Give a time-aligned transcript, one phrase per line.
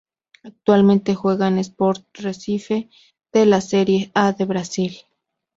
[0.41, 2.89] Actualmente juega en Sport Recife,
[3.31, 4.93] de la Serie A de Brasil.